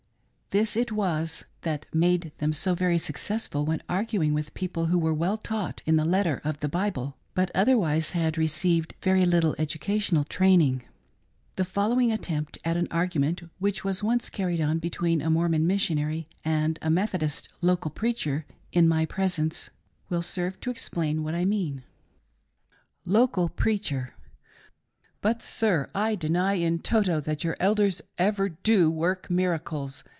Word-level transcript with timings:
This 0.53 0.75
it 0.75 0.91
was 0.91 1.45
that 1.61 1.85
METHODIST 1.93 1.93
VerSUS 1.93 1.99
MORMON. 2.01 2.09
75 2.11 2.25
made 2.27 2.39
them 2.39 2.51
so 2.51 2.75
very 2.75 2.97
successful 2.97 3.65
when 3.65 3.83
arguing 3.87 4.33
with 4.33 4.53
people 4.53 4.87
who 4.87 4.99
were 4.99 5.13
well 5.13 5.37
taught 5.37 5.81
in 5.85 5.95
the 5.95 6.03
letter 6.03 6.41
of 6.43 6.59
the 6.59 6.67
Bible, 6.67 7.15
but 7.33 7.51
otherwise 7.55 8.11
had 8.11 8.37
received 8.37 8.93
very 9.01 9.25
little 9.25 9.55
educational 9.57 10.25
training. 10.25 10.83
The 11.55 11.63
following 11.63 12.11
attempt 12.11 12.57
at 12.65 12.75
an 12.75 12.89
argument, 12.91 13.43
which 13.59 13.85
was 13.85 14.03
once 14.03 14.29
car 14.29 14.47
ried 14.47 14.59
on 14.59 14.79
between 14.79 15.21
a 15.21 15.29
Mormon 15.29 15.65
Missionary 15.65 16.27
and 16.43 16.77
a 16.81 16.89
Methodist 16.89 17.47
local 17.61 17.89
preacher, 17.89 18.45
in 18.73 18.89
my 18.89 19.05
presence 19.05 19.69
will 20.09 20.21
serve 20.21 20.59
to 20.59 20.69
explain 20.69 21.23
what 21.23 21.33
I 21.33 21.45
mean:— 21.45 21.83
Local 23.17 23.47
Preacher: 23.47 24.15
But, 25.21 25.41
sir, 25.41 25.89
I 25.95 26.15
deny 26.15 26.55
in 26.55 26.79
toto 26.79 27.21
that 27.21 27.41
your 27.45 27.55
elders 27.61 28.01
ever 28.17 28.49
do 28.49 28.89
work 28.91 29.29
miracles. 29.31 30.03